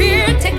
[0.00, 0.49] fear.